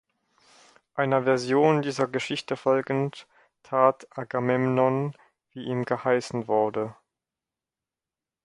[0.95, 3.27] Einer Version dieser Geschichte folgend
[3.61, 5.15] tat Agamemnon,
[5.51, 6.95] wie ihm geheißen wurde.